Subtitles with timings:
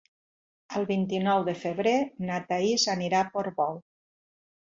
[0.79, 1.93] El vint-i-nou de febrer
[2.29, 3.77] na Thaís anirà a Portbou.